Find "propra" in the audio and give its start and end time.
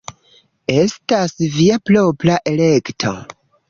1.93-2.43